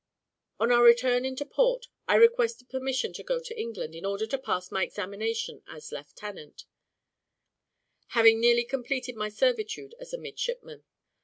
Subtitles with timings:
[0.59, 4.37] On our return into port, I requested permission to go to England in order to
[4.39, 6.65] pass my examination as lieutenant,
[8.07, 10.83] having nearly completed my servitude as a midshipman.